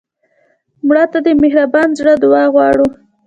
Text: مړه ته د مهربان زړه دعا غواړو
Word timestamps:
مړه 0.87 1.05
ته 1.11 1.19
د 1.25 1.27
مهربان 1.41 1.89
زړه 1.99 2.13
دعا 2.23 2.43
غواړو 2.53 2.85